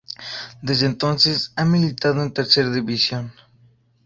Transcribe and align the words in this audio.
Desde 0.63 0.87
entonces, 0.87 1.53
ha 1.55 1.63
militado 1.63 2.23
en 2.23 2.33
Tercera 2.33 2.71
División. 2.71 3.31